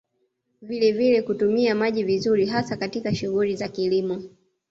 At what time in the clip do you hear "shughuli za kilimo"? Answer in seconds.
3.15-4.23